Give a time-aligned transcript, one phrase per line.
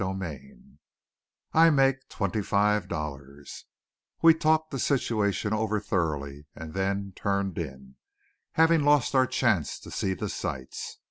[0.01, 0.77] CHAPTER XI
[1.53, 3.65] I MAKE TWENTY FIVE DOLLARS
[4.23, 7.97] We talked the situation over thoroughly, and then turned in,
[8.53, 10.97] having lost our chance to see the sights.